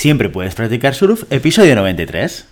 Siempre 0.00 0.30
puedes 0.30 0.54
practicar 0.54 0.94
surf, 0.94 1.24
episodio 1.28 1.74
93. 1.74 2.46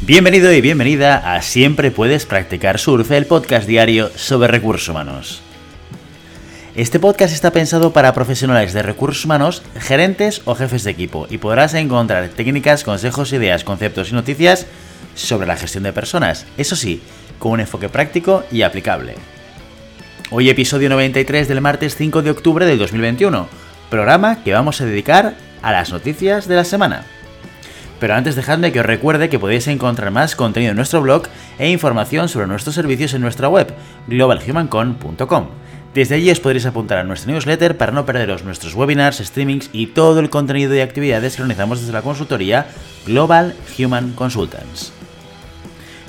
Bienvenido 0.00 0.50
y 0.50 0.62
bienvenida 0.62 1.34
a 1.34 1.42
Siempre 1.42 1.90
puedes 1.90 2.24
practicar 2.24 2.78
surf, 2.78 3.10
el 3.10 3.26
podcast 3.26 3.68
diario 3.68 4.10
sobre 4.16 4.48
recursos 4.48 4.88
humanos. 4.88 5.42
Este 6.74 6.98
podcast 6.98 7.34
está 7.34 7.50
pensado 7.50 7.92
para 7.92 8.14
profesionales 8.14 8.72
de 8.72 8.82
recursos 8.82 9.26
humanos, 9.26 9.62
gerentes 9.78 10.40
o 10.46 10.54
jefes 10.54 10.84
de 10.84 10.90
equipo 10.92 11.26
y 11.28 11.36
podrás 11.36 11.74
encontrar 11.74 12.30
técnicas, 12.30 12.82
consejos, 12.82 13.34
ideas, 13.34 13.62
conceptos 13.62 14.08
y 14.08 14.14
noticias 14.14 14.66
sobre 15.14 15.46
la 15.46 15.58
gestión 15.58 15.84
de 15.84 15.92
personas, 15.92 16.46
eso 16.56 16.76
sí, 16.76 17.02
con 17.38 17.52
un 17.52 17.60
enfoque 17.60 17.88
práctico 17.88 18.44
y 18.50 18.62
aplicable. 18.62 19.14
Hoy 20.30 20.50
episodio 20.50 20.88
93 20.88 21.48
del 21.48 21.60
martes 21.60 21.96
5 21.96 22.22
de 22.22 22.30
octubre 22.30 22.66
del 22.66 22.78
2021, 22.78 23.46
programa 23.90 24.42
que 24.42 24.52
vamos 24.52 24.80
a 24.80 24.86
dedicar 24.86 25.34
a 25.62 25.72
las 25.72 25.92
noticias 25.92 26.48
de 26.48 26.56
la 26.56 26.64
semana. 26.64 27.04
Pero 28.00 28.14
antes 28.14 28.34
dejadme 28.34 28.72
que 28.72 28.80
os 28.80 28.86
recuerde 28.86 29.28
que 29.28 29.38
podéis 29.38 29.68
encontrar 29.68 30.10
más 30.10 30.36
contenido 30.36 30.70
en 30.70 30.76
nuestro 30.76 31.00
blog 31.00 31.24
e 31.58 31.70
información 31.70 32.28
sobre 32.28 32.46
nuestros 32.46 32.74
servicios 32.74 33.14
en 33.14 33.22
nuestra 33.22 33.48
web, 33.48 33.72
globalhumancon.com. 34.08 35.46
Desde 35.94 36.16
allí 36.16 36.30
os 36.30 36.40
podréis 36.40 36.66
apuntar 36.66 36.98
a 36.98 37.04
nuestro 37.04 37.32
newsletter 37.32 37.76
para 37.76 37.92
no 37.92 38.04
perderos 38.04 38.42
nuestros 38.42 38.74
webinars, 38.74 39.18
streamings 39.18 39.70
y 39.72 39.86
todo 39.86 40.18
el 40.18 40.28
contenido 40.28 40.74
y 40.74 40.80
actividades 40.80 41.36
que 41.36 41.42
organizamos 41.42 41.80
desde 41.80 41.92
la 41.92 42.02
consultoría 42.02 42.66
Global 43.06 43.54
Human 43.78 44.12
Consultants. 44.12 44.92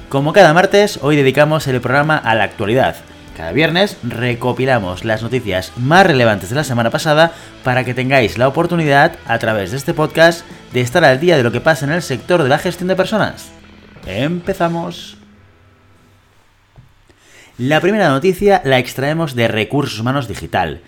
Como 0.09 0.33
cada 0.33 0.53
martes, 0.53 0.99
hoy 1.01 1.15
dedicamos 1.15 1.67
el 1.67 1.81
programa 1.81 2.15
a 2.15 2.35
la 2.35 2.43
actualidad. 2.43 2.95
Cada 3.35 3.51
viernes 3.51 3.97
recopilamos 4.03 5.03
las 5.03 5.23
noticias 5.23 5.73
más 5.77 6.05
relevantes 6.05 6.49
de 6.49 6.55
la 6.55 6.63
semana 6.63 6.91
pasada 6.91 7.33
para 7.63 7.83
que 7.83 7.95
tengáis 7.95 8.37
la 8.37 8.47
oportunidad, 8.47 9.17
a 9.25 9.39
través 9.39 9.71
de 9.71 9.77
este 9.77 9.95
podcast, 9.95 10.45
de 10.73 10.81
estar 10.81 11.03
al 11.03 11.19
día 11.19 11.37
de 11.37 11.43
lo 11.43 11.51
que 11.51 11.59
pasa 11.59 11.85
en 11.85 11.91
el 11.91 12.03
sector 12.03 12.43
de 12.43 12.49
la 12.49 12.59
gestión 12.59 12.87
de 12.87 12.95
personas. 12.95 13.49
Empezamos. 14.05 15.17
La 17.57 17.81
primera 17.81 18.09
noticia 18.09 18.61
la 18.63 18.77
extraemos 18.77 19.33
de 19.33 19.47
Recursos 19.47 19.99
Humanos 19.99 20.27
Digital. 20.27 20.81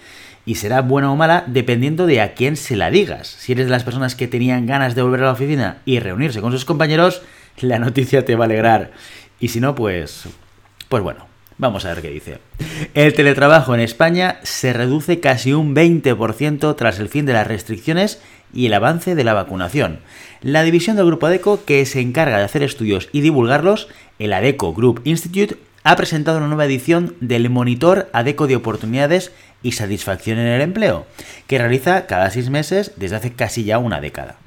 Y 0.45 0.55
será 0.55 0.81
buena 0.81 1.11
o 1.11 1.15
mala 1.15 1.43
dependiendo 1.47 2.05
de 2.05 2.21
a 2.21 2.33
quién 2.33 2.55
se 2.55 2.75
la 2.75 2.91
digas. 2.91 3.27
Si 3.27 3.51
eres 3.51 3.65
de 3.65 3.71
las 3.71 3.83
personas 3.83 4.15
que 4.15 4.27
tenían 4.27 4.67
ganas 4.67 4.93
de 4.93 5.01
volver 5.01 5.21
a 5.21 5.25
la 5.25 5.31
oficina 5.31 5.79
y 5.85 5.99
reunirse 5.99 6.39
con 6.39 6.51
sus 6.51 6.65
compañeros, 6.65 7.23
la 7.59 7.79
noticia 7.79 8.25
te 8.25 8.35
va 8.35 8.45
a 8.45 8.47
alegrar. 8.47 8.91
Y 9.39 9.49
si 9.49 9.59
no, 9.59 9.75
pues... 9.75 10.27
Pues 10.89 11.03
bueno, 11.03 11.27
Vamos 11.59 11.85
a 11.85 11.89
ver 11.89 12.03
qué 12.03 12.11
dice. 12.11 12.37
El 12.93 13.13
teletrabajo 13.13 13.73
en 13.73 13.79
España 13.79 14.39
se 14.43 14.73
reduce 14.73 15.19
casi 15.19 15.53
un 15.53 15.73
20% 15.73 16.75
tras 16.75 16.99
el 16.99 17.09
fin 17.09 17.25
de 17.25 17.33
las 17.33 17.47
restricciones 17.47 18.21
y 18.53 18.67
el 18.67 18.75
avance 18.75 19.15
de 19.15 19.23
la 19.23 19.33
vacunación. 19.33 19.99
La 20.41 20.61
división 20.61 20.97
del 20.97 21.07
Grupo 21.07 21.25
ADECO, 21.25 21.65
que 21.65 21.83
se 21.87 21.99
encarga 21.99 22.37
de 22.37 22.43
hacer 22.43 22.61
estudios 22.61 23.09
y 23.11 23.21
divulgarlos, 23.21 23.87
el 24.19 24.33
ADECO 24.33 24.73
Group 24.73 25.01
Institute, 25.03 25.57
ha 25.83 25.95
presentado 25.95 26.37
una 26.37 26.47
nueva 26.47 26.65
edición 26.65 27.15
del 27.21 27.49
Monitor 27.49 28.07
ADECO 28.13 28.45
de 28.45 28.55
Oportunidades 28.55 29.31
y 29.63 29.71
Satisfacción 29.71 30.37
en 30.37 30.47
el 30.47 30.61
Empleo, 30.61 31.07
que 31.47 31.57
realiza 31.57 32.05
cada 32.05 32.29
seis 32.29 32.51
meses 32.51 32.91
desde 32.97 33.15
hace 33.15 33.33
casi 33.33 33.63
ya 33.63 33.79
una 33.79 33.99
década. 33.99 34.37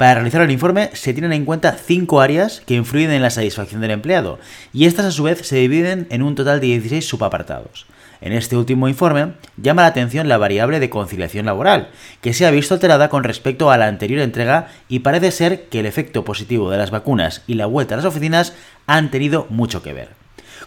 Para 0.00 0.14
realizar 0.14 0.40
el 0.40 0.50
informe 0.50 0.88
se 0.94 1.12
tienen 1.12 1.34
en 1.34 1.44
cuenta 1.44 1.72
cinco 1.72 2.22
áreas 2.22 2.62
que 2.64 2.72
influyen 2.72 3.10
en 3.10 3.20
la 3.20 3.28
satisfacción 3.28 3.82
del 3.82 3.90
empleado, 3.90 4.38
y 4.72 4.86
estas 4.86 5.04
a 5.04 5.10
su 5.10 5.24
vez 5.24 5.46
se 5.46 5.56
dividen 5.56 6.06
en 6.08 6.22
un 6.22 6.34
total 6.34 6.58
de 6.58 6.68
16 6.68 7.06
subapartados. 7.06 7.84
En 8.22 8.32
este 8.32 8.56
último 8.56 8.88
informe 8.88 9.34
llama 9.58 9.82
la 9.82 9.88
atención 9.88 10.26
la 10.26 10.38
variable 10.38 10.80
de 10.80 10.88
conciliación 10.88 11.44
laboral, 11.44 11.90
que 12.22 12.32
se 12.32 12.46
ha 12.46 12.50
visto 12.50 12.72
alterada 12.72 13.10
con 13.10 13.24
respecto 13.24 13.70
a 13.70 13.76
la 13.76 13.88
anterior 13.88 14.22
entrega 14.22 14.68
y 14.88 15.00
parece 15.00 15.32
ser 15.32 15.64
que 15.64 15.80
el 15.80 15.86
efecto 15.86 16.24
positivo 16.24 16.70
de 16.70 16.78
las 16.78 16.90
vacunas 16.90 17.42
y 17.46 17.56
la 17.56 17.66
vuelta 17.66 17.92
a 17.92 17.96
las 17.98 18.06
oficinas 18.06 18.54
han 18.86 19.10
tenido 19.10 19.48
mucho 19.50 19.82
que 19.82 19.92
ver. 19.92 20.08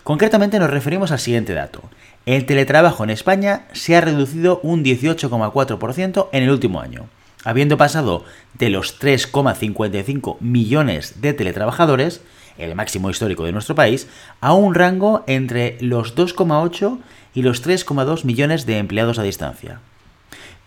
Concretamente 0.03 0.59
nos 0.59 0.69
referimos 0.69 1.11
al 1.11 1.17
siguiente 1.17 1.55
dato. 1.55 1.81
El 2.27 2.45
teletrabajo 2.45 3.03
en 3.03 3.09
España 3.09 3.63
se 3.71 3.95
ha 3.95 4.01
reducido 4.01 4.59
un 4.61 4.83
18,4% 4.83 6.29
en 6.31 6.43
el 6.43 6.51
último 6.51 6.81
año, 6.81 7.07
habiendo 7.43 7.77
pasado 7.77 8.25
de 8.53 8.69
los 8.69 8.99
3,55 8.99 10.37
millones 10.39 11.21
de 11.21 11.33
teletrabajadores, 11.33 12.21
el 12.57 12.75
máximo 12.75 13.09
histórico 13.09 13.45
de 13.45 13.51
nuestro 13.51 13.75
país, 13.75 14.07
a 14.41 14.53
un 14.53 14.75
rango 14.75 15.23
entre 15.27 15.77
los 15.81 16.15
2,8 16.15 16.99
y 17.33 17.41
los 17.41 17.65
3,2 17.65 18.25
millones 18.25 18.65
de 18.65 18.77
empleados 18.77 19.19
a 19.19 19.23
distancia. 19.23 19.79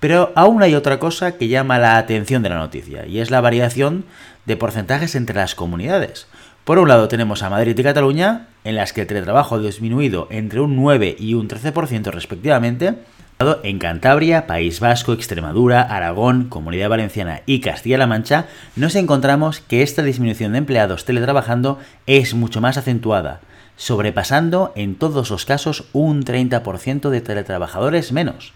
Pero 0.00 0.32
aún 0.34 0.62
hay 0.62 0.74
otra 0.74 0.98
cosa 0.98 1.36
que 1.38 1.48
llama 1.48 1.78
la 1.78 1.96
atención 1.96 2.42
de 2.42 2.50
la 2.50 2.58
noticia, 2.58 3.06
y 3.06 3.20
es 3.20 3.30
la 3.30 3.40
variación 3.40 4.04
de 4.44 4.56
porcentajes 4.56 5.14
entre 5.14 5.36
las 5.36 5.54
comunidades. 5.54 6.26
Por 6.64 6.78
un 6.78 6.88
lado 6.88 7.08
tenemos 7.08 7.42
a 7.42 7.50
Madrid 7.50 7.78
y 7.78 7.82
Cataluña, 7.82 8.48
en 8.64 8.74
las 8.74 8.92
que 8.92 9.02
el 9.02 9.06
teletrabajo 9.06 9.54
ha 9.54 9.60
disminuido 9.60 10.26
entre 10.30 10.60
un 10.60 10.76
9 10.76 11.16
y 11.18 11.34
un 11.34 11.48
13% 11.48 12.10
respectivamente. 12.10 12.94
En 13.38 13.78
Cantabria, 13.78 14.46
País 14.46 14.80
Vasco, 14.80 15.12
Extremadura, 15.12 15.82
Aragón, 15.82 16.48
Comunidad 16.48 16.88
Valenciana 16.88 17.42
y 17.44 17.60
Castilla-La 17.60 18.06
Mancha 18.06 18.46
nos 18.76 18.94
encontramos 18.94 19.60
que 19.60 19.82
esta 19.82 20.02
disminución 20.02 20.52
de 20.52 20.58
empleados 20.58 21.04
teletrabajando 21.04 21.78
es 22.06 22.32
mucho 22.32 22.62
más 22.62 22.78
acentuada, 22.78 23.40
sobrepasando 23.76 24.72
en 24.74 24.94
todos 24.94 25.28
los 25.28 25.44
casos 25.44 25.84
un 25.92 26.24
30% 26.24 27.10
de 27.10 27.20
teletrabajadores 27.20 28.10
menos. 28.10 28.54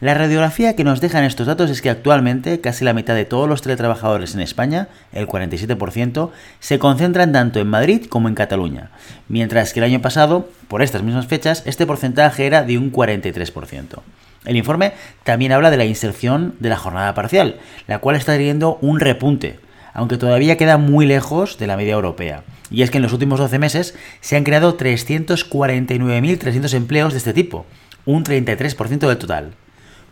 La 0.00 0.14
radiografía 0.14 0.76
que 0.76 0.84
nos 0.84 1.00
dejan 1.00 1.24
estos 1.24 1.48
datos 1.48 1.70
es 1.70 1.82
que 1.82 1.90
actualmente 1.90 2.60
casi 2.60 2.84
la 2.84 2.92
mitad 2.92 3.16
de 3.16 3.24
todos 3.24 3.48
los 3.48 3.62
teletrabajadores 3.62 4.32
en 4.32 4.40
España, 4.40 4.86
el 5.10 5.26
47%, 5.26 6.30
se 6.60 6.78
concentran 6.78 7.32
tanto 7.32 7.58
en 7.58 7.66
Madrid 7.66 8.04
como 8.08 8.28
en 8.28 8.36
Cataluña, 8.36 8.92
mientras 9.28 9.72
que 9.72 9.80
el 9.80 9.84
año 9.84 10.00
pasado, 10.00 10.48
por 10.68 10.82
estas 10.82 11.02
mismas 11.02 11.26
fechas, 11.26 11.64
este 11.66 11.84
porcentaje 11.84 12.46
era 12.46 12.62
de 12.62 12.78
un 12.78 12.92
43%. 12.92 13.98
El 14.44 14.56
informe 14.56 14.92
también 15.24 15.50
habla 15.50 15.72
de 15.72 15.78
la 15.78 15.84
inserción 15.84 16.54
de 16.60 16.68
la 16.68 16.76
jornada 16.76 17.12
parcial, 17.14 17.56
la 17.88 17.98
cual 17.98 18.14
está 18.14 18.34
teniendo 18.34 18.78
un 18.80 19.00
repunte, 19.00 19.58
aunque 19.94 20.16
todavía 20.16 20.56
queda 20.56 20.78
muy 20.78 21.06
lejos 21.06 21.58
de 21.58 21.66
la 21.66 21.76
media 21.76 21.94
europea. 21.94 22.44
Y 22.70 22.82
es 22.82 22.92
que 22.92 22.98
en 22.98 23.02
los 23.02 23.12
últimos 23.12 23.40
12 23.40 23.58
meses 23.58 23.96
se 24.20 24.36
han 24.36 24.44
creado 24.44 24.78
349.300 24.78 26.72
empleos 26.74 27.14
de 27.14 27.18
este 27.18 27.32
tipo, 27.32 27.66
un 28.04 28.22
33% 28.22 29.08
del 29.08 29.18
total. 29.18 29.54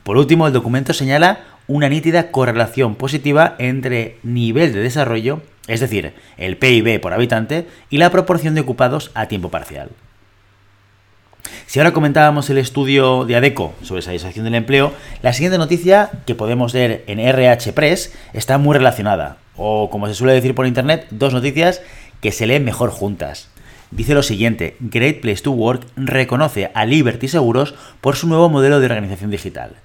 Por 0.06 0.18
último, 0.18 0.46
el 0.46 0.52
documento 0.52 0.92
señala 0.92 1.40
una 1.66 1.88
nítida 1.88 2.30
correlación 2.30 2.94
positiva 2.94 3.56
entre 3.58 4.18
nivel 4.22 4.72
de 4.72 4.78
desarrollo, 4.78 5.42
es 5.66 5.80
decir, 5.80 6.14
el 6.36 6.56
PIB 6.56 7.00
por 7.00 7.12
habitante, 7.12 7.66
y 7.90 7.98
la 7.98 8.12
proporción 8.12 8.54
de 8.54 8.60
ocupados 8.60 9.10
a 9.14 9.26
tiempo 9.26 9.50
parcial. 9.50 9.88
Si 11.66 11.80
ahora 11.80 11.92
comentábamos 11.92 12.48
el 12.50 12.58
estudio 12.58 13.24
de 13.24 13.34
ADECO 13.34 13.74
sobre 13.82 14.00
satisfacción 14.00 14.44
del 14.44 14.54
empleo, 14.54 14.92
la 15.22 15.32
siguiente 15.32 15.58
noticia 15.58 16.12
que 16.24 16.36
podemos 16.36 16.72
leer 16.72 17.02
en 17.08 17.18
RH 17.18 17.72
Press 17.72 18.14
está 18.32 18.58
muy 18.58 18.76
relacionada, 18.76 19.38
o 19.56 19.90
como 19.90 20.06
se 20.06 20.14
suele 20.14 20.34
decir 20.34 20.54
por 20.54 20.68
internet, 20.68 21.08
dos 21.10 21.34
noticias 21.34 21.82
que 22.20 22.30
se 22.30 22.46
leen 22.46 22.64
mejor 22.64 22.90
juntas 22.90 23.48
dice 23.90 24.14
lo 24.14 24.22
siguiente, 24.22 24.76
Great 24.80 25.20
Place 25.20 25.42
to 25.42 25.52
Work 25.52 25.86
reconoce 25.96 26.70
a 26.74 26.84
Liberty 26.84 27.28
Seguros 27.28 27.74
por 28.00 28.16
su 28.16 28.28
nuevo 28.28 28.48
modelo 28.48 28.80
de 28.80 28.86
organización 28.86 29.30
digital. 29.30 29.76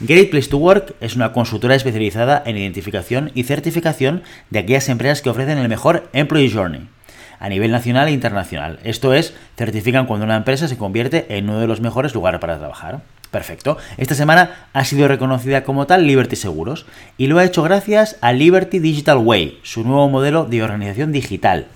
Great 0.00 0.30
Place 0.30 0.48
to 0.48 0.58
Work 0.58 0.94
es 1.00 1.16
una 1.16 1.32
consultora 1.32 1.74
especializada 1.74 2.40
en 2.46 2.56
identificación 2.56 3.32
y 3.34 3.42
certificación 3.42 4.22
de 4.48 4.60
aquellas 4.60 4.88
empresas 4.88 5.22
que 5.22 5.30
ofrecen 5.30 5.58
el 5.58 5.68
mejor 5.68 6.08
Employee 6.12 6.52
Journey 6.52 6.88
a 7.40 7.48
nivel 7.48 7.72
nacional 7.72 8.06
e 8.06 8.12
internacional. 8.12 8.78
Esto 8.84 9.12
es, 9.12 9.34
certifican 9.56 10.06
cuando 10.06 10.24
una 10.24 10.36
empresa 10.36 10.68
se 10.68 10.76
convierte 10.76 11.26
en 11.36 11.50
uno 11.50 11.58
de 11.58 11.66
los 11.66 11.80
mejores 11.80 12.14
lugares 12.14 12.40
para 12.40 12.58
trabajar. 12.58 13.00
Perfecto. 13.32 13.76
Esta 13.96 14.14
semana 14.14 14.68
ha 14.72 14.84
sido 14.84 15.08
reconocida 15.08 15.64
como 15.64 15.86
tal 15.88 16.06
Liberty 16.06 16.36
Seguros 16.36 16.86
y 17.16 17.26
lo 17.26 17.38
ha 17.38 17.44
hecho 17.44 17.64
gracias 17.64 18.18
a 18.20 18.32
Liberty 18.32 18.78
Digital 18.78 19.18
Way, 19.18 19.58
su 19.64 19.82
nuevo 19.82 20.08
modelo 20.08 20.44
de 20.44 20.62
organización 20.62 21.10
digital. 21.10 21.66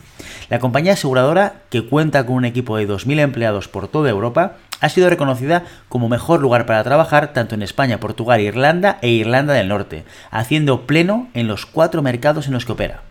La 0.48 0.60
compañía 0.60 0.92
aseguradora, 0.92 1.54
que 1.70 1.86
cuenta 1.86 2.24
con 2.24 2.36
un 2.36 2.44
equipo 2.44 2.76
de 2.76 2.88
2.000 2.88 3.18
empleados 3.18 3.68
por 3.68 3.88
toda 3.88 4.10
Europa, 4.10 4.58
ha 4.82 4.88
sido 4.88 5.08
reconocida 5.08 5.64
como 5.88 6.10
mejor 6.10 6.42
lugar 6.42 6.66
para 6.66 6.84
trabajar 6.84 7.32
tanto 7.32 7.54
en 7.54 7.62
España, 7.62 8.00
Portugal, 8.00 8.40
Irlanda 8.40 8.98
e 9.00 9.08
Irlanda 9.08 9.54
del 9.54 9.68
Norte, 9.68 10.04
haciendo 10.30 10.86
pleno 10.86 11.28
en 11.32 11.46
los 11.46 11.64
cuatro 11.64 12.02
mercados 12.02 12.48
en 12.48 12.52
los 12.52 12.66
que 12.66 12.72
opera. 12.72 13.02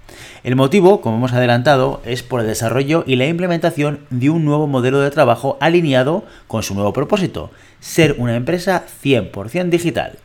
El 0.44 0.58
motivo, 0.58 1.02
como 1.02 1.16
hemos 1.16 1.34
adelantado, 1.34 2.02
es 2.06 2.24
por 2.24 2.42
el 2.42 2.48
desarrollo 2.48 3.06
y 3.08 3.16
la 3.16 3.26
implementación 3.26 4.02
de 4.10 4.30
un 4.30 4.44
nuevo 4.44 4.68
modelo 4.68 5.00
de 5.00 5.12
trabajo 5.12 5.58
alineado 5.62 6.26
con 6.48 6.62
su 6.62 6.76
nuevo 6.76 6.92
propósito, 6.92 7.52
ser 7.80 8.16
una 8.18 8.36
empresa 8.36 8.84
100% 9.04 9.70
digital. 9.70 10.18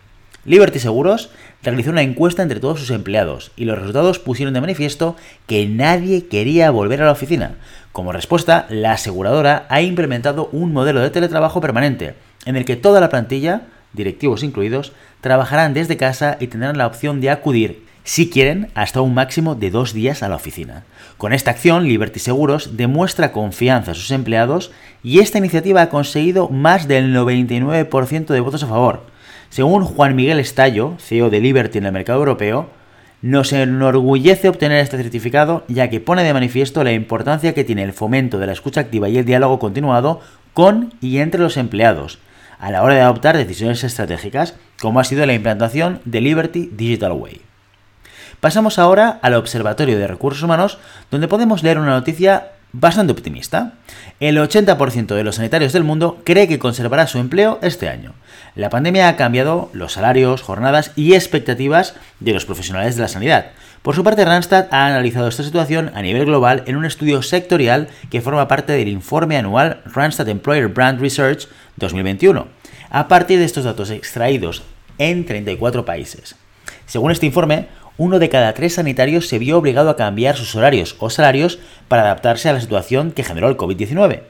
Liberty 0.46 0.78
Seguros 0.78 1.30
realizó 1.64 1.90
una 1.90 2.02
encuesta 2.02 2.42
entre 2.42 2.60
todos 2.60 2.78
sus 2.78 2.90
empleados 2.90 3.50
y 3.56 3.64
los 3.64 3.76
resultados 3.76 4.20
pusieron 4.20 4.54
de 4.54 4.60
manifiesto 4.60 5.16
que 5.48 5.66
nadie 5.66 6.26
quería 6.28 6.70
volver 6.70 7.02
a 7.02 7.06
la 7.06 7.12
oficina. 7.12 7.56
Como 7.90 8.12
respuesta, 8.12 8.66
la 8.70 8.92
aseguradora 8.92 9.66
ha 9.68 9.82
implementado 9.82 10.48
un 10.52 10.72
modelo 10.72 11.00
de 11.00 11.10
teletrabajo 11.10 11.60
permanente, 11.60 12.14
en 12.44 12.54
el 12.54 12.64
que 12.64 12.76
toda 12.76 13.00
la 13.00 13.08
plantilla, 13.08 13.62
directivos 13.92 14.44
incluidos, 14.44 14.92
trabajarán 15.20 15.74
desde 15.74 15.96
casa 15.96 16.36
y 16.38 16.46
tendrán 16.46 16.78
la 16.78 16.86
opción 16.86 17.20
de 17.20 17.30
acudir, 17.30 17.84
si 18.04 18.30
quieren, 18.30 18.70
hasta 18.76 19.00
un 19.00 19.14
máximo 19.14 19.56
de 19.56 19.72
dos 19.72 19.92
días 19.92 20.22
a 20.22 20.28
la 20.28 20.36
oficina. 20.36 20.84
Con 21.16 21.32
esta 21.32 21.50
acción, 21.50 21.88
Liberty 21.88 22.20
Seguros 22.20 22.76
demuestra 22.76 23.32
confianza 23.32 23.90
a 23.90 23.94
sus 23.94 24.12
empleados 24.12 24.70
y 25.02 25.18
esta 25.18 25.38
iniciativa 25.38 25.82
ha 25.82 25.88
conseguido 25.88 26.48
más 26.48 26.86
del 26.86 27.12
99% 27.12 28.26
de 28.26 28.40
votos 28.40 28.62
a 28.62 28.68
favor. 28.68 29.15
Según 29.56 29.84
Juan 29.84 30.14
Miguel 30.14 30.38
Estallo, 30.38 30.96
CEO 30.98 31.30
de 31.30 31.40
Liberty 31.40 31.78
en 31.78 31.86
el 31.86 31.92
mercado 31.92 32.18
europeo, 32.18 32.68
nos 33.22 33.54
enorgullece 33.54 34.50
obtener 34.50 34.80
este 34.80 34.98
certificado 34.98 35.64
ya 35.66 35.88
que 35.88 35.98
pone 35.98 36.24
de 36.24 36.34
manifiesto 36.34 36.84
la 36.84 36.92
importancia 36.92 37.54
que 37.54 37.64
tiene 37.64 37.82
el 37.82 37.94
fomento 37.94 38.38
de 38.38 38.48
la 38.48 38.52
escucha 38.52 38.82
activa 38.82 39.08
y 39.08 39.16
el 39.16 39.24
diálogo 39.24 39.58
continuado 39.58 40.20
con 40.52 40.92
y 41.00 41.20
entre 41.20 41.40
los 41.40 41.56
empleados 41.56 42.18
a 42.58 42.70
la 42.70 42.82
hora 42.82 42.96
de 42.96 43.00
adoptar 43.00 43.34
decisiones 43.38 43.82
estratégicas, 43.82 44.56
como 44.78 45.00
ha 45.00 45.04
sido 45.04 45.24
la 45.24 45.32
implantación 45.32 46.02
de 46.04 46.20
Liberty 46.20 46.68
Digital 46.76 47.12
Way. 47.12 47.40
Pasamos 48.40 48.78
ahora 48.78 49.18
al 49.22 49.32
Observatorio 49.32 49.98
de 49.98 50.06
Recursos 50.06 50.42
Humanos, 50.42 50.76
donde 51.10 51.28
podemos 51.28 51.62
leer 51.62 51.78
una 51.78 51.92
noticia 51.92 52.48
bastante 52.78 53.12
optimista. 53.12 53.74
El 54.20 54.36
80% 54.36 55.14
de 55.14 55.24
los 55.24 55.36
sanitarios 55.36 55.72
del 55.72 55.84
mundo 55.84 56.20
cree 56.24 56.46
que 56.46 56.58
conservará 56.58 57.06
su 57.06 57.18
empleo 57.18 57.58
este 57.62 57.88
año. 57.88 58.12
La 58.54 58.70
pandemia 58.70 59.08
ha 59.08 59.16
cambiado 59.16 59.70
los 59.72 59.94
salarios, 59.94 60.42
jornadas 60.42 60.92
y 60.94 61.14
expectativas 61.14 61.94
de 62.20 62.32
los 62.32 62.44
profesionales 62.44 62.96
de 62.96 63.02
la 63.02 63.08
sanidad. 63.08 63.46
Por 63.82 63.94
su 63.94 64.04
parte, 64.04 64.24
Randstad 64.24 64.66
ha 64.70 64.86
analizado 64.86 65.28
esta 65.28 65.42
situación 65.42 65.90
a 65.94 66.02
nivel 66.02 66.26
global 66.26 66.64
en 66.66 66.76
un 66.76 66.84
estudio 66.84 67.22
sectorial 67.22 67.88
que 68.10 68.20
forma 68.20 68.48
parte 68.48 68.72
del 68.72 68.88
informe 68.88 69.36
anual 69.36 69.80
Randstad 69.86 70.28
Employer 70.28 70.68
Brand 70.68 71.00
Research 71.00 71.48
2021, 71.76 72.46
a 72.90 73.08
partir 73.08 73.38
de 73.38 73.44
estos 73.44 73.64
datos 73.64 73.90
extraídos 73.90 74.62
en 74.98 75.24
34 75.24 75.84
países. 75.84 76.36
Según 76.86 77.10
este 77.10 77.26
informe, 77.26 77.68
uno 77.98 78.18
de 78.18 78.28
cada 78.28 78.52
tres 78.54 78.74
sanitarios 78.74 79.28
se 79.28 79.38
vio 79.38 79.58
obligado 79.58 79.90
a 79.90 79.96
cambiar 79.96 80.36
sus 80.36 80.54
horarios 80.54 80.96
o 80.98 81.10
salarios 81.10 81.58
para 81.88 82.02
adaptarse 82.02 82.48
a 82.48 82.52
la 82.52 82.60
situación 82.60 83.12
que 83.12 83.24
generó 83.24 83.48
el 83.48 83.56
COVID-19. 83.56 84.20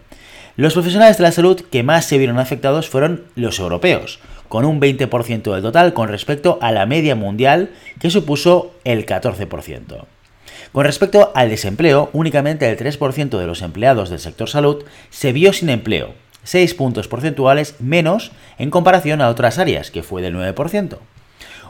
Los 0.57 0.73
profesionales 0.73 1.19
de 1.19 1.23
la 1.23 1.33
salud 1.33 1.61
que 1.61 1.83
más 1.83 2.07
se 2.07 2.19
vieron 2.19 2.39
afectados 2.39 2.89
fueron 2.89 3.25
los 3.35 3.59
europeos, 3.59 4.21
con 4.49 4.65
un 4.65 4.81
20% 4.81 5.53
del 5.53 5.63
total 5.63 5.93
con 5.93 6.09
respecto 6.09 6.59
a 6.63 6.73
la 6.73 6.87
media 6.87 7.15
mundial 7.15 7.71
que 8.01 8.11
supuso 8.11 8.73
el 8.85 9.05
14%. 9.05 10.07
Con 10.73 10.85
respecto 10.85 11.33
al 11.35 11.51
desempleo, 11.51 12.11
únicamente 12.13 12.69
el 12.69 12.79
3% 12.79 13.39
de 13.39 13.47
los 13.47 13.63
empleados 13.63 14.11
del 14.11 14.19
sector 14.19 14.49
salud 14.49 14.85
se 15.11 15.33
vio 15.33 15.53
sin 15.53 15.71
empleo, 15.71 16.15
6 16.45 16.75
puntos 16.75 17.09
porcentuales 17.09 17.77
menos 17.81 18.33
en 18.59 18.71
comparación 18.71 19.21
a 19.21 19.29
otras 19.29 19.59
áreas, 19.59 19.91
que 19.91 20.03
fue 20.03 20.23
del 20.23 20.37
9%. 20.37 20.99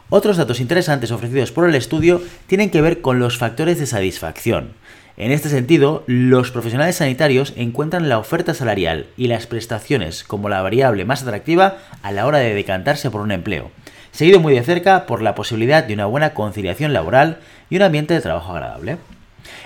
Otros 0.08 0.37
datos 0.37 0.61
interesantes 0.61 1.11
ofrecidos 1.11 1.50
por 1.50 1.69
el 1.69 1.75
estudio 1.75 2.23
tienen 2.47 2.70
que 2.70 2.81
ver 2.81 3.00
con 3.00 3.19
los 3.19 3.38
factores 3.38 3.81
de 3.81 3.87
satisfacción. 3.87 4.75
En 5.17 5.32
este 5.32 5.49
sentido, 5.49 6.05
los 6.06 6.53
profesionales 6.53 6.97
sanitarios 6.97 7.55
encuentran 7.56 8.08
la 8.08 8.19
oferta 8.19 8.55
salarial 8.55 9.06
y 9.17 9.26
las 9.26 9.49
prestaciones 9.49 10.23
como 10.23 10.49
la 10.49 10.62
variable 10.62 11.05
más 11.05 11.23
atractiva 11.23 11.79
a 12.03 12.12
la 12.12 12.26
hora 12.26 12.38
de 12.38 12.55
decantarse 12.55 13.11
por 13.11 13.20
un 13.20 13.32
empleo, 13.32 13.73
seguido 14.12 14.38
muy 14.38 14.55
de 14.55 14.62
cerca 14.62 15.06
por 15.06 15.23
la 15.23 15.35
posibilidad 15.35 15.82
de 15.82 15.94
una 15.94 16.06
buena 16.06 16.35
conciliación 16.35 16.93
laboral 16.93 17.38
y 17.69 17.76
un 17.76 17.82
ambiente 17.82 18.14
de 18.14 18.20
trabajo 18.20 18.53
agradable. 18.53 18.99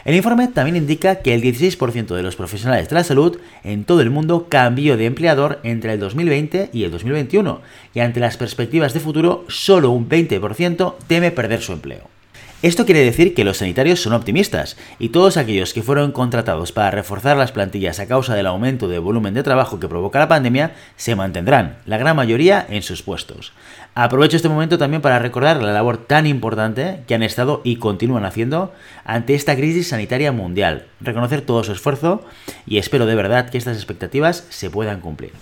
El 0.04 0.14
informe 0.14 0.48
también 0.48 0.76
indica 0.76 1.16
que 1.16 1.34
el 1.34 1.42
16% 1.42 2.14
de 2.14 2.22
los 2.22 2.36
profesionales 2.36 2.88
de 2.88 2.94
la 2.94 3.04
salud 3.04 3.38
en 3.64 3.84
todo 3.84 4.00
el 4.00 4.10
mundo 4.10 4.46
cambió 4.48 4.96
de 4.96 5.06
empleador 5.06 5.60
entre 5.62 5.92
el 5.92 6.00
2020 6.00 6.70
y 6.72 6.84
el 6.84 6.90
2021, 6.90 7.60
y 7.94 8.00
ante 8.00 8.20
las 8.20 8.36
perspectivas 8.36 8.94
de 8.94 9.00
futuro, 9.00 9.44
solo 9.48 9.90
un 9.90 10.08
20% 10.08 10.94
teme 11.06 11.30
perder 11.30 11.62
su 11.62 11.72
empleo. 11.72 12.19
Esto 12.62 12.84
quiere 12.84 13.02
decir 13.02 13.32
que 13.32 13.42
los 13.42 13.56
sanitarios 13.56 14.02
son 14.02 14.12
optimistas 14.12 14.76
y 14.98 15.08
todos 15.08 15.38
aquellos 15.38 15.72
que 15.72 15.82
fueron 15.82 16.12
contratados 16.12 16.72
para 16.72 16.90
reforzar 16.90 17.38
las 17.38 17.52
plantillas 17.52 18.00
a 18.00 18.06
causa 18.06 18.34
del 18.34 18.46
aumento 18.46 18.86
de 18.86 18.98
volumen 18.98 19.32
de 19.32 19.42
trabajo 19.42 19.80
que 19.80 19.88
provoca 19.88 20.18
la 20.18 20.28
pandemia 20.28 20.72
se 20.94 21.16
mantendrán, 21.16 21.78
la 21.86 21.96
gran 21.96 22.16
mayoría, 22.16 22.66
en 22.68 22.82
sus 22.82 23.02
puestos. 23.02 23.54
Aprovecho 23.94 24.36
este 24.36 24.50
momento 24.50 24.76
también 24.76 25.00
para 25.00 25.18
recordar 25.18 25.62
la 25.62 25.72
labor 25.72 26.04
tan 26.06 26.26
importante 26.26 27.00
que 27.06 27.14
han 27.14 27.22
estado 27.22 27.62
y 27.64 27.76
continúan 27.76 28.26
haciendo 28.26 28.74
ante 29.06 29.34
esta 29.34 29.56
crisis 29.56 29.88
sanitaria 29.88 30.30
mundial, 30.30 30.84
reconocer 31.00 31.40
todo 31.40 31.64
su 31.64 31.72
esfuerzo 31.72 32.26
y 32.66 32.76
espero 32.76 33.06
de 33.06 33.14
verdad 33.14 33.48
que 33.48 33.56
estas 33.56 33.78
expectativas 33.78 34.44
se 34.50 34.68
puedan 34.68 35.00
cumplir. 35.00 35.32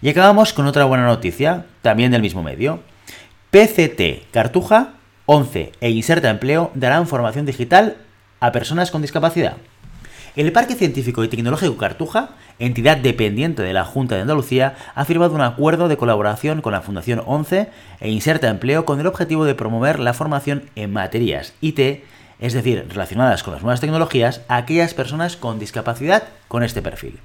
Y 0.00 0.08
acabamos 0.08 0.54
con 0.54 0.66
otra 0.66 0.86
buena 0.86 1.04
noticia, 1.04 1.66
también 1.82 2.12
del 2.12 2.22
mismo 2.22 2.42
medio. 2.42 2.80
PCT 3.50 4.30
Cartuja 4.30 4.95
11. 5.26 5.72
E 5.80 5.90
Inserta 5.90 6.30
Empleo 6.30 6.70
darán 6.74 7.08
formación 7.08 7.46
digital 7.46 7.96
a 8.38 8.52
personas 8.52 8.90
con 8.90 9.02
discapacidad. 9.02 9.56
El 10.36 10.52
Parque 10.52 10.74
Científico 10.74 11.24
y 11.24 11.28
Tecnológico 11.28 11.76
Cartuja, 11.76 12.30
entidad 12.58 12.98
dependiente 12.98 13.62
de 13.62 13.72
la 13.72 13.84
Junta 13.84 14.14
de 14.14 14.20
Andalucía, 14.20 14.76
ha 14.94 15.04
firmado 15.04 15.34
un 15.34 15.40
acuerdo 15.40 15.88
de 15.88 15.96
colaboración 15.96 16.60
con 16.60 16.72
la 16.72 16.82
Fundación 16.82 17.22
11 17.24 17.70
e 18.00 18.10
Inserta 18.10 18.48
Empleo 18.48 18.84
con 18.84 19.00
el 19.00 19.06
objetivo 19.06 19.44
de 19.44 19.54
promover 19.54 19.98
la 19.98 20.14
formación 20.14 20.70
en 20.76 20.92
materias 20.92 21.54
IT, 21.60 22.04
es 22.38 22.52
decir, 22.52 22.86
relacionadas 22.88 23.42
con 23.42 23.54
las 23.54 23.62
nuevas 23.62 23.80
tecnologías, 23.80 24.42
a 24.48 24.58
aquellas 24.58 24.94
personas 24.94 25.36
con 25.36 25.58
discapacidad 25.58 26.24
con 26.48 26.62
este 26.62 26.82
perfil. 26.82 27.18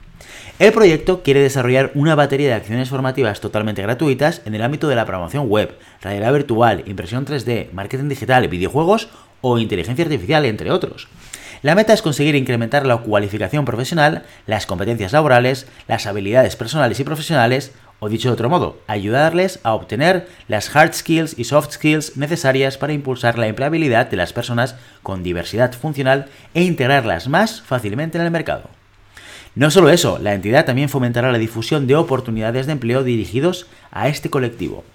El 0.60 0.74
proyecto 0.74 1.24
quiere 1.24 1.40
desarrollar 1.42 1.92
una 1.96 2.14
batería 2.14 2.50
de 2.50 2.54
acciones 2.54 2.90
formativas 2.90 3.42
totalmente 3.42 3.82
gratuitas 3.82 4.42
en 4.46 4.54
el 4.54 4.62
ámbito 4.62 4.88
de 4.88 4.96
la 4.96 5.06
programación 5.06 5.48
web, 5.48 5.76
realidad 6.02 6.34
virtual, 6.34 6.84
impresión 6.86 7.26
3D, 7.26 7.72
marketing 7.72 8.10
digital, 8.10 8.48
videojuegos 8.48 9.10
o 9.42 9.58
inteligencia 9.58 10.06
artificial, 10.06 10.46
entre 10.46 10.72
otros. 10.72 11.08
La 11.64 11.76
meta 11.76 11.94
es 11.94 12.02
conseguir 12.02 12.36
incrementar 12.36 12.86
la 12.86 12.98
cualificación 12.98 13.66
profesional, 13.66 14.24
las 14.48 14.66
competencias 14.66 15.14
laborales, 15.14 15.68
las 15.88 16.08
habilidades 16.08 16.56
personales 16.56 17.00
y 17.00 17.04
profesionales, 17.04 17.72
o 18.00 18.10
dicho 18.10 18.30
de 18.30 18.34
otro 18.34 18.50
modo, 18.50 18.80
ayudarles 18.88 19.60
a 19.62 19.74
obtener 19.74 20.28
las 20.48 20.76
hard 20.76 20.94
skills 20.94 21.38
y 21.38 21.44
soft 21.44 21.72
skills 21.72 22.18
necesarias 22.18 22.80
para 22.80 22.94
impulsar 22.94 23.38
la 23.38 23.48
empleabilidad 23.48 24.08
de 24.10 24.18
las 24.18 24.34
personas 24.34 24.76
con 25.04 25.22
diversidad 25.22 25.74
funcional 25.74 26.26
e 26.56 26.64
integrarlas 26.64 27.28
más 27.28 27.62
fácilmente 27.62 28.18
en 28.18 28.26
el 28.26 28.32
mercado. 28.32 28.81
No 29.54 29.70
solo 29.70 29.90
eso, 29.90 30.18
la 30.22 30.34
entidad 30.34 30.66
también 30.66 30.88
fomentará 30.88 31.30
la 31.32 31.38
difusión 31.38 31.86
de 31.86 31.98
oportunidades 31.98 32.68
de 32.68 32.72
empleo 32.72 33.04
dirigidos 33.04 33.68
a 33.92 34.08
este 34.08 34.30
colectivo. 34.30 34.86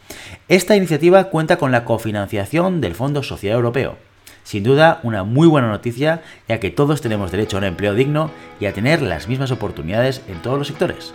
Esta 0.48 0.76
iniciativa 0.76 1.24
cuenta 1.24 1.58
con 1.58 1.72
la 1.72 1.84
cofinanciación 1.84 2.80
del 2.80 2.94
Fondo 2.94 3.22
Social 3.22 3.52
Europeo. 3.54 3.98
Sin 4.44 4.62
duda, 4.62 5.00
una 5.02 5.24
muy 5.24 5.46
buena 5.46 5.68
noticia, 5.68 6.22
ya 6.48 6.58
que 6.58 6.70
todos 6.70 7.02
tenemos 7.02 7.32
derecho 7.32 7.56
a 7.56 7.58
un 7.58 7.64
empleo 7.64 7.94
digno 7.94 8.30
y 8.58 8.64
a 8.64 8.72
tener 8.72 9.02
las 9.02 9.28
mismas 9.28 9.50
oportunidades 9.50 10.22
en 10.28 10.40
todos 10.40 10.56
los 10.56 10.68
sectores. 10.68 11.12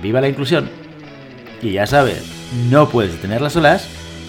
¡Viva 0.00 0.22
la 0.22 0.28
inclusión! 0.28 0.70
Y 1.60 1.72
ya 1.72 1.86
sabes, 1.86 2.24
no 2.70 2.88
puedes 2.88 3.12
detener 3.12 3.42
olas, 3.42 3.88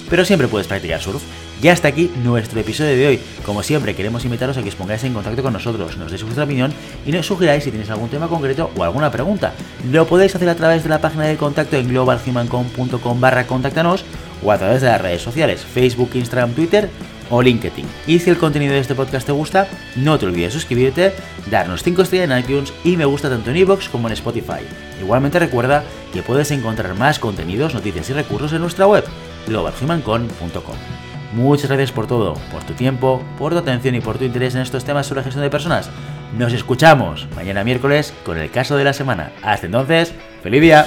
pero 0.09 0.25
siempre 0.25 0.49
puedes 0.49 0.67
practicar 0.67 0.99
surf. 0.99 1.23
Ya 1.61 1.73
hasta 1.73 1.87
aquí 1.87 2.11
nuestro 2.23 2.59
episodio 2.59 2.97
de 2.97 3.07
hoy. 3.07 3.19
Como 3.45 3.61
siempre, 3.61 3.95
queremos 3.95 4.25
invitaros 4.25 4.57
a 4.57 4.63
que 4.63 4.69
os 4.69 4.75
pongáis 4.75 5.03
en 5.03 5.13
contacto 5.13 5.43
con 5.43 5.53
nosotros, 5.53 5.95
nos 5.95 6.09
deis 6.09 6.23
vuestra 6.23 6.45
opinión 6.45 6.73
y 7.05 7.11
nos 7.11 7.27
sugiráis 7.27 7.63
si 7.63 7.69
tenéis 7.69 7.91
algún 7.91 8.09
tema 8.09 8.27
concreto 8.27 8.71
o 8.75 8.83
alguna 8.83 9.11
pregunta. 9.11 9.53
Lo 9.91 10.07
podéis 10.07 10.35
hacer 10.35 10.49
a 10.49 10.55
través 10.55 10.81
de 10.81 10.89
la 10.89 10.99
página 10.99 11.25
de 11.25 11.37
contacto 11.37 11.77
en 11.77 11.87
globalhumancom.com 11.87 13.21
barra 13.21 13.45
contactanos 13.45 14.03
o 14.43 14.51
a 14.51 14.57
través 14.57 14.81
de 14.81 14.87
las 14.87 15.01
redes 15.01 15.21
sociales, 15.21 15.61
Facebook, 15.61 16.09
Instagram, 16.15 16.53
Twitter 16.53 16.89
o 17.29 17.43
LinkedIn. 17.43 17.85
Y 18.07 18.17
si 18.17 18.31
el 18.31 18.39
contenido 18.39 18.73
de 18.73 18.79
este 18.79 18.95
podcast 18.95 19.27
te 19.27 19.31
gusta, 19.31 19.67
no 19.95 20.17
te 20.17 20.25
olvides 20.25 20.53
suscribirte, 20.53 21.13
darnos 21.51 21.83
5 21.83 22.01
estrellas 22.01 22.31
en 22.31 22.39
iTunes 22.39 22.73
y 22.83 22.97
me 22.97 23.05
gusta 23.05 23.29
tanto 23.29 23.51
en 23.51 23.57
iVoox 23.57 23.87
como 23.89 24.07
en 24.07 24.13
Spotify. 24.13 24.65
Igualmente 24.99 25.37
recuerda 25.37 25.83
que 26.11 26.23
puedes 26.23 26.49
encontrar 26.49 26.95
más 26.95 27.19
contenidos, 27.19 27.75
noticias 27.75 28.09
y 28.09 28.13
recursos 28.13 28.51
en 28.51 28.61
nuestra 28.61 28.87
web, 28.87 29.03
globalhumancon.com. 29.47 31.10
Muchas 31.33 31.67
gracias 31.67 31.91
por 31.91 32.07
todo, 32.07 32.33
por 32.51 32.63
tu 32.63 32.73
tiempo, 32.73 33.21
por 33.37 33.53
tu 33.53 33.59
atención 33.59 33.95
y 33.95 34.01
por 34.01 34.17
tu 34.17 34.25
interés 34.25 34.55
en 34.55 34.61
estos 34.61 34.83
temas 34.83 35.07
sobre 35.07 35.23
gestión 35.23 35.43
de 35.43 35.49
personas. 35.49 35.89
Nos 36.37 36.53
escuchamos 36.53 37.27
mañana 37.35 37.63
miércoles 37.63 38.13
con 38.25 38.37
el 38.37 38.51
caso 38.51 38.75
de 38.77 38.83
la 38.83 38.93
semana. 38.93 39.31
Hasta 39.41 39.65
entonces, 39.65 40.13
feliz 40.43 40.61
día. 40.61 40.85